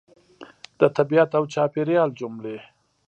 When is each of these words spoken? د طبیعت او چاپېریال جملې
د 0.79 0.81
طبیعت 0.97 1.29
او 1.37 1.43
چاپېریال 1.53 2.09
جملې 2.19 2.57